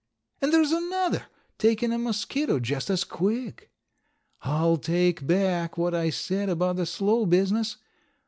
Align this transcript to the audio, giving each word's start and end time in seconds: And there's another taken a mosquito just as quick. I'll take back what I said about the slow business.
And 0.41 0.51
there's 0.51 0.71
another 0.71 1.27
taken 1.59 1.91
a 1.91 1.99
mosquito 1.99 2.59
just 2.59 2.89
as 2.89 3.03
quick. 3.03 3.69
I'll 4.41 4.77
take 4.77 5.27
back 5.27 5.77
what 5.77 5.93
I 5.93 6.09
said 6.09 6.49
about 6.49 6.77
the 6.77 6.87
slow 6.87 7.27
business. 7.27 7.77